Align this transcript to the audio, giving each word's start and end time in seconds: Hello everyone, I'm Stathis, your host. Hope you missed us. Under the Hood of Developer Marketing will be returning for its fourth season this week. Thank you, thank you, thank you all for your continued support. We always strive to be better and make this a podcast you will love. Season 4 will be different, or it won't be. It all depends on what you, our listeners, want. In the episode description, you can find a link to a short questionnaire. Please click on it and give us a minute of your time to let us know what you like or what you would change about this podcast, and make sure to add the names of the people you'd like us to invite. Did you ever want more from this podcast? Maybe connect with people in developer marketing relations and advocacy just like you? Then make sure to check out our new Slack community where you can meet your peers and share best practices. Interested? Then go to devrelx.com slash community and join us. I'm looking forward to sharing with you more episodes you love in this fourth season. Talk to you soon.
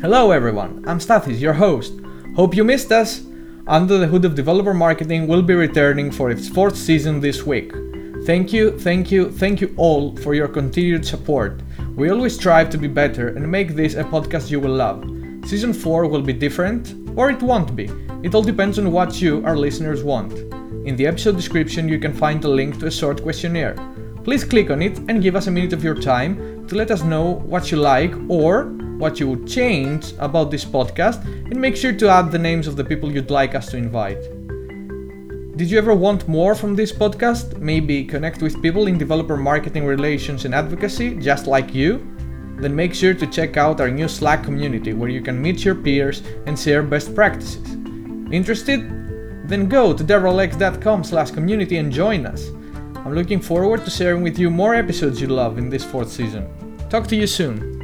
Hello 0.00 0.30
everyone, 0.30 0.82
I'm 0.86 0.98
Stathis, 0.98 1.40
your 1.40 1.52
host. 1.52 1.92
Hope 2.34 2.56
you 2.56 2.64
missed 2.64 2.90
us. 2.90 3.20
Under 3.66 3.98
the 3.98 4.06
Hood 4.06 4.24
of 4.24 4.34
Developer 4.34 4.72
Marketing 4.72 5.28
will 5.28 5.42
be 5.42 5.52
returning 5.52 6.10
for 6.10 6.30
its 6.30 6.48
fourth 6.48 6.74
season 6.74 7.20
this 7.20 7.44
week. 7.44 7.74
Thank 8.24 8.50
you, 8.50 8.78
thank 8.78 9.10
you, 9.10 9.30
thank 9.30 9.60
you 9.60 9.74
all 9.76 10.16
for 10.16 10.32
your 10.32 10.48
continued 10.48 11.04
support. 11.04 11.60
We 11.96 12.08
always 12.08 12.34
strive 12.34 12.70
to 12.70 12.78
be 12.78 12.88
better 12.88 13.28
and 13.28 13.46
make 13.46 13.76
this 13.76 13.94
a 13.94 14.02
podcast 14.02 14.50
you 14.50 14.58
will 14.58 14.74
love. 14.74 15.04
Season 15.46 15.74
4 15.74 16.06
will 16.06 16.22
be 16.22 16.32
different, 16.32 16.94
or 17.14 17.30
it 17.30 17.42
won't 17.42 17.76
be. 17.76 17.90
It 18.22 18.34
all 18.34 18.42
depends 18.42 18.78
on 18.78 18.92
what 18.92 19.20
you, 19.20 19.44
our 19.44 19.58
listeners, 19.58 20.02
want. 20.02 20.32
In 20.86 20.96
the 20.96 21.06
episode 21.06 21.36
description, 21.36 21.90
you 21.90 21.98
can 21.98 22.14
find 22.14 22.42
a 22.42 22.48
link 22.48 22.78
to 22.78 22.86
a 22.86 22.90
short 22.90 23.22
questionnaire. 23.22 23.74
Please 24.24 24.44
click 24.44 24.70
on 24.70 24.80
it 24.80 24.96
and 25.10 25.22
give 25.22 25.36
us 25.36 25.46
a 25.46 25.50
minute 25.50 25.74
of 25.74 25.84
your 25.84 25.94
time 25.94 26.66
to 26.68 26.74
let 26.74 26.90
us 26.90 27.02
know 27.02 27.42
what 27.44 27.70
you 27.70 27.76
like 27.76 28.14
or 28.30 28.79
what 29.00 29.18
you 29.18 29.28
would 29.28 29.48
change 29.48 30.12
about 30.18 30.50
this 30.50 30.64
podcast, 30.64 31.24
and 31.24 31.60
make 31.60 31.74
sure 31.74 31.92
to 31.92 32.08
add 32.08 32.30
the 32.30 32.38
names 32.38 32.68
of 32.68 32.76
the 32.76 32.84
people 32.84 33.10
you'd 33.10 33.30
like 33.30 33.56
us 33.56 33.70
to 33.70 33.76
invite. 33.76 34.22
Did 35.56 35.70
you 35.70 35.78
ever 35.78 35.94
want 35.94 36.28
more 36.28 36.54
from 36.54 36.74
this 36.74 36.92
podcast? 36.92 37.58
Maybe 37.58 38.04
connect 38.04 38.40
with 38.40 38.62
people 38.62 38.86
in 38.86 38.96
developer 38.96 39.36
marketing 39.36 39.84
relations 39.84 40.44
and 40.44 40.54
advocacy 40.54 41.16
just 41.16 41.46
like 41.46 41.74
you? 41.74 42.06
Then 42.56 42.74
make 42.76 42.94
sure 42.94 43.14
to 43.14 43.26
check 43.26 43.56
out 43.56 43.80
our 43.80 43.90
new 43.90 44.08
Slack 44.08 44.44
community 44.44 44.92
where 44.92 45.08
you 45.08 45.20
can 45.20 45.40
meet 45.40 45.64
your 45.64 45.74
peers 45.74 46.22
and 46.46 46.58
share 46.58 46.82
best 46.82 47.14
practices. 47.14 47.74
Interested? 48.32 48.80
Then 49.48 49.68
go 49.68 49.92
to 49.92 50.04
devrelx.com 50.04 51.04
slash 51.04 51.30
community 51.30 51.78
and 51.78 51.92
join 51.92 52.24
us. 52.24 52.48
I'm 52.96 53.14
looking 53.14 53.40
forward 53.40 53.84
to 53.84 53.90
sharing 53.90 54.22
with 54.22 54.38
you 54.38 54.48
more 54.50 54.74
episodes 54.74 55.20
you 55.20 55.26
love 55.26 55.58
in 55.58 55.68
this 55.68 55.84
fourth 55.84 56.12
season. 56.12 56.48
Talk 56.88 57.06
to 57.08 57.16
you 57.16 57.26
soon. 57.26 57.79